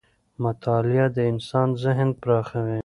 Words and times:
مطالعه 0.43 1.07
د 1.15 1.17
انسان 1.31 1.67
ذهن 1.83 2.09
پراخوي 2.21 2.79